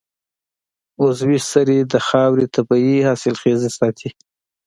عضوي 1.01 1.39
سرې 1.51 1.79
د 1.91 1.95
خاورې 2.07 2.45
طبعي 2.55 2.95
حاصلخېزي 3.07 3.69
ساتي. 3.77 4.09